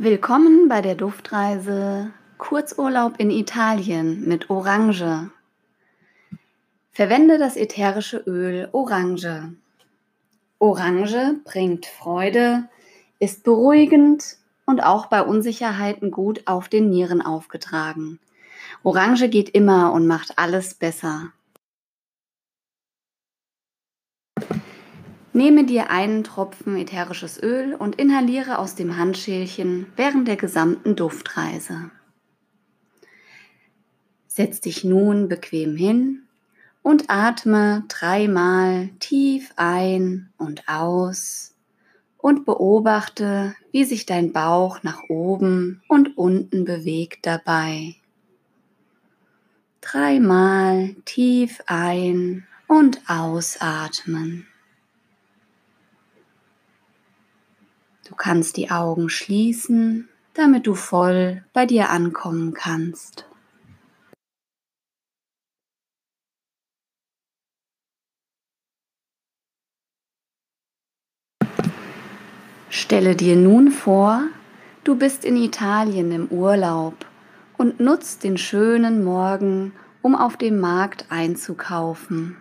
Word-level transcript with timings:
Willkommen 0.00 0.68
bei 0.68 0.80
der 0.80 0.94
Duftreise 0.94 2.12
Kurzurlaub 2.38 3.14
in 3.18 3.32
Italien 3.32 4.28
mit 4.28 4.48
Orange. 4.48 5.28
Verwende 6.92 7.36
das 7.36 7.56
ätherische 7.56 8.18
Öl 8.18 8.68
Orange. 8.70 9.54
Orange 10.60 11.40
bringt 11.42 11.86
Freude, 11.86 12.68
ist 13.18 13.42
beruhigend 13.42 14.36
und 14.66 14.84
auch 14.84 15.06
bei 15.06 15.20
Unsicherheiten 15.20 16.12
gut 16.12 16.46
auf 16.46 16.68
den 16.68 16.90
Nieren 16.90 17.20
aufgetragen. 17.20 18.20
Orange 18.84 19.28
geht 19.28 19.48
immer 19.48 19.92
und 19.92 20.06
macht 20.06 20.38
alles 20.38 20.74
besser. 20.74 21.32
Nehme 25.38 25.62
dir 25.62 25.88
einen 25.88 26.24
Tropfen 26.24 26.76
ätherisches 26.76 27.40
Öl 27.40 27.72
und 27.72 27.94
inhaliere 27.94 28.58
aus 28.58 28.74
dem 28.74 28.96
Handschälchen 28.96 29.86
während 29.94 30.26
der 30.26 30.34
gesamten 30.34 30.96
Duftreise. 30.96 31.92
Setz 34.26 34.60
dich 34.60 34.82
nun 34.82 35.28
bequem 35.28 35.76
hin 35.76 36.24
und 36.82 37.04
atme 37.06 37.84
dreimal 37.86 38.88
tief 38.98 39.52
ein 39.54 40.28
und 40.38 40.68
aus 40.68 41.54
und 42.16 42.44
beobachte, 42.44 43.54
wie 43.70 43.84
sich 43.84 44.06
dein 44.06 44.32
Bauch 44.32 44.82
nach 44.82 45.04
oben 45.08 45.82
und 45.86 46.18
unten 46.18 46.64
bewegt 46.64 47.26
dabei. 47.26 47.94
Dreimal 49.82 50.96
tief 51.04 51.60
ein 51.66 52.44
und 52.66 53.08
ausatmen. 53.08 54.47
Du 58.08 58.14
kannst 58.14 58.56
die 58.56 58.70
Augen 58.70 59.10
schließen, 59.10 60.08
damit 60.32 60.66
du 60.66 60.74
voll 60.74 61.44
bei 61.52 61.66
dir 61.66 61.90
ankommen 61.90 62.54
kannst. 62.54 63.26
Stelle 72.70 73.14
dir 73.14 73.36
nun 73.36 73.70
vor, 73.70 74.22
du 74.84 74.96
bist 74.96 75.26
in 75.26 75.36
Italien 75.36 76.10
im 76.10 76.28
Urlaub 76.28 76.94
und 77.58 77.78
nutzt 77.78 78.24
den 78.24 78.38
schönen 78.38 79.04
Morgen, 79.04 79.72
um 80.00 80.14
auf 80.14 80.38
dem 80.38 80.58
Markt 80.58 81.04
einzukaufen. 81.10 82.38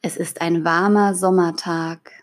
Es 0.00 0.16
ist 0.16 0.40
ein 0.40 0.64
warmer 0.64 1.16
Sommertag 1.16 2.21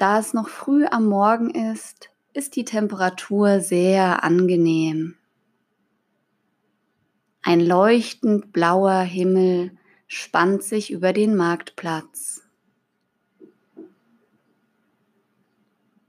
da 0.00 0.18
es 0.18 0.32
noch 0.32 0.48
früh 0.48 0.86
am 0.86 1.06
Morgen 1.06 1.50
ist, 1.50 2.08
ist 2.32 2.56
die 2.56 2.64
Temperatur 2.64 3.60
sehr 3.60 4.24
angenehm. 4.24 5.16
Ein 7.42 7.60
leuchtend 7.60 8.50
blauer 8.50 9.00
Himmel 9.00 9.72
spannt 10.06 10.62
sich 10.62 10.90
über 10.90 11.12
den 11.12 11.36
Marktplatz. 11.36 12.42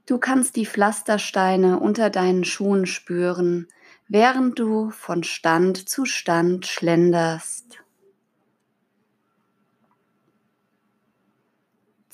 Du 0.06 0.18
kannst 0.18 0.56
die 0.56 0.66
Pflastersteine 0.66 1.78
unter 1.78 2.08
deinen 2.08 2.44
Schuhen 2.44 2.86
spüren, 2.86 3.68
während 4.08 4.58
du 4.58 4.90
von 4.90 5.22
Stand 5.22 5.88
zu 5.88 6.06
Stand 6.06 6.66
schlenderst. 6.66 7.81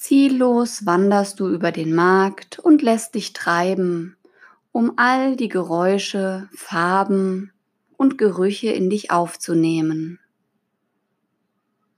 Ziellos 0.09 0.87
wanderst 0.87 1.39
du 1.39 1.51
über 1.51 1.70
den 1.70 1.95
Markt 1.95 2.59
und 2.59 2.81
lässt 2.81 3.14
dich 3.14 3.34
treiben, 3.34 4.17
um 4.73 4.95
all 4.97 5.37
die 5.37 5.51
Geräusche, 5.51 6.48
Farben 6.55 7.52
und 7.98 8.17
Gerüche 8.17 8.70
in 8.70 8.89
dich 8.89 9.11
aufzunehmen. 9.11 10.19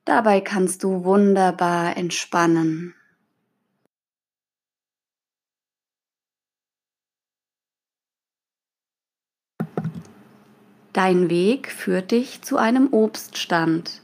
Dabei 0.04 0.40
kannst 0.40 0.82
du 0.82 1.04
wunderbar 1.04 1.96
entspannen. 1.96 2.96
Dein 10.92 11.30
Weg 11.30 11.70
führt 11.70 12.10
dich 12.10 12.42
zu 12.42 12.56
einem 12.56 12.92
Obststand. 12.92 14.02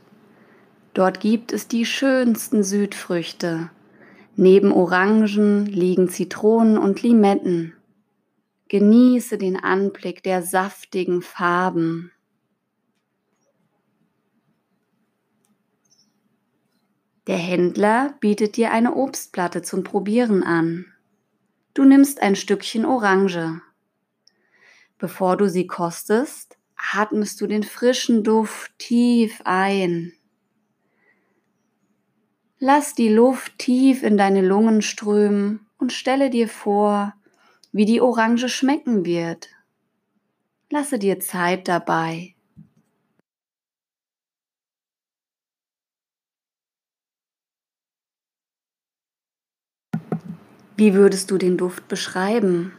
Dort 0.94 1.18
gibt 1.18 1.50
es 1.50 1.66
die 1.66 1.84
schönsten 1.84 2.62
Südfrüchte 2.62 3.70
Neben 4.38 4.70
Orangen 4.70 5.64
liegen 5.64 6.10
Zitronen 6.10 6.76
und 6.76 7.02
Limetten. 7.02 7.72
Genieße 8.68 9.38
den 9.38 9.56
Anblick 9.56 10.22
der 10.22 10.42
saftigen 10.42 11.22
Farben. 11.22 12.12
Der 17.26 17.38
Händler 17.38 18.14
bietet 18.20 18.58
dir 18.58 18.72
eine 18.72 18.94
Obstplatte 18.94 19.62
zum 19.62 19.84
Probieren 19.84 20.42
an. 20.42 20.84
Du 21.72 21.84
nimmst 21.84 22.20
ein 22.20 22.36
Stückchen 22.36 22.84
Orange. 22.84 23.62
Bevor 24.98 25.38
du 25.38 25.48
sie 25.48 25.66
kostest, 25.66 26.58
atmest 26.92 27.40
du 27.40 27.46
den 27.46 27.62
frischen 27.62 28.22
Duft 28.22 28.78
tief 28.78 29.40
ein. 29.46 30.12
Lass 32.58 32.94
die 32.94 33.10
Luft 33.10 33.58
tief 33.58 34.02
in 34.02 34.16
deine 34.16 34.40
Lungen 34.40 34.80
strömen 34.80 35.66
und 35.76 35.92
stelle 35.92 36.30
dir 36.30 36.48
vor, 36.48 37.12
wie 37.70 37.84
die 37.84 38.00
Orange 38.00 38.48
schmecken 38.48 39.04
wird. 39.04 39.50
Lasse 40.70 40.98
dir 40.98 41.20
Zeit 41.20 41.68
dabei. 41.68 42.34
Wie 50.78 50.94
würdest 50.94 51.30
du 51.30 51.36
den 51.36 51.58
Duft 51.58 51.88
beschreiben? 51.88 52.72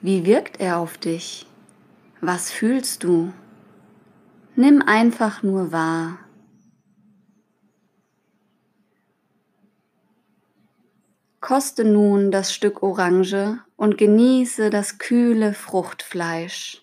Wie 0.00 0.24
wirkt 0.24 0.60
er 0.60 0.78
auf 0.78 0.98
dich? 0.98 1.46
Was 2.20 2.52
fühlst 2.52 3.02
du? 3.02 3.32
Nimm 4.54 4.82
einfach 4.82 5.42
nur 5.42 5.72
wahr. 5.72 6.18
Koste 11.40 11.86
nun 11.86 12.30
das 12.30 12.52
Stück 12.52 12.82
Orange 12.82 13.58
und 13.76 13.96
genieße 13.96 14.68
das 14.68 14.98
kühle 14.98 15.54
Fruchtfleisch. 15.54 16.82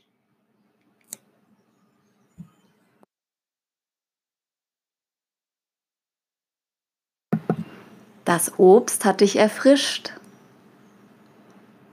Das 8.25 8.57
Obst 8.57 9.05
hat 9.05 9.21
dich 9.21 9.37
erfrischt. 9.37 10.13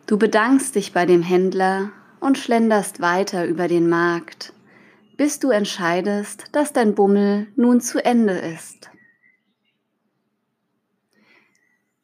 Du 0.07 0.19
bedankst 0.19 0.75
dich 0.75 0.93
bei 0.95 1.05
dem 1.05 1.23
Händler 1.23 1.91
und 2.19 2.39
schlenderst 2.39 3.01
weiter 3.01 3.45
über 3.45 3.69
den 3.69 3.89
Markt, 3.91 4.55
bis 5.19 5.39
du 5.39 5.51
entscheidest, 5.51 6.45
dass 6.53 6.73
dein 6.73 6.95
Bummel 6.95 7.47
nun 7.57 7.83
zu 7.83 8.03
Ende 8.03 8.33
ist. 8.33 8.91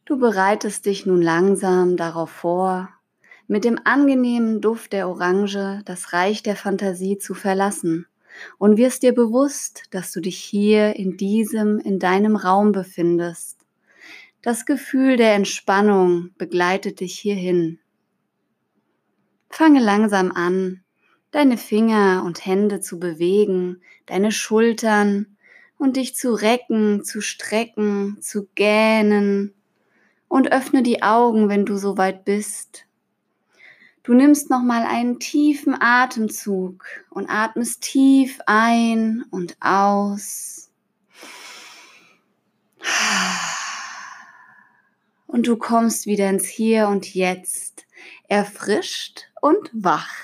Du 0.04 0.18
bereitest 0.18 0.86
dich 0.86 1.06
nun 1.06 1.22
langsam 1.22 1.96
darauf 1.96 2.30
vor, 2.30 2.88
mit 3.46 3.64
dem 3.64 3.78
angenehmen 3.84 4.60
Duft 4.60 4.92
der 4.92 5.08
Orange 5.08 5.82
das 5.84 6.12
Reich 6.12 6.42
der 6.42 6.56
Fantasie 6.56 7.18
zu 7.18 7.34
verlassen 7.34 8.06
und 8.58 8.76
wirst 8.76 9.02
dir 9.02 9.14
bewusst, 9.14 9.84
dass 9.90 10.12
du 10.12 10.20
dich 10.20 10.38
hier 10.38 10.96
in 10.96 11.16
diesem, 11.16 11.78
in 11.78 11.98
deinem 11.98 12.36
Raum 12.36 12.72
befindest. 12.72 13.58
Das 14.42 14.64
Gefühl 14.66 15.16
der 15.16 15.34
Entspannung 15.34 16.30
begleitet 16.38 17.00
dich 17.00 17.18
hierhin. 17.18 17.78
Fange 19.50 19.80
langsam 19.80 20.32
an, 20.32 20.82
deine 21.30 21.58
Finger 21.58 22.22
und 22.24 22.46
Hände 22.46 22.80
zu 22.80 22.98
bewegen, 22.98 23.82
deine 24.06 24.32
Schultern 24.32 25.36
und 25.76 25.96
dich 25.96 26.14
zu 26.14 26.32
recken, 26.32 27.04
zu 27.04 27.20
strecken, 27.20 28.18
zu 28.20 28.48
gähnen 28.54 29.54
und 30.30 30.52
öffne 30.52 30.84
die 30.84 31.02
Augen, 31.02 31.48
wenn 31.48 31.66
du 31.66 31.76
soweit 31.76 32.24
bist. 32.24 32.86
Du 34.04 34.14
nimmst 34.14 34.48
nochmal 34.48 34.84
einen 34.84 35.18
tiefen 35.18 35.76
Atemzug 35.78 36.86
und 37.10 37.28
atmest 37.28 37.82
tief 37.82 38.38
ein 38.46 39.24
und 39.30 39.56
aus. 39.60 40.70
Und 45.26 45.48
du 45.48 45.56
kommst 45.56 46.06
wieder 46.06 46.30
ins 46.30 46.46
Hier 46.46 46.86
und 46.86 47.12
Jetzt, 47.12 47.86
erfrischt 48.28 49.26
und 49.40 49.68
wach. 49.72 50.14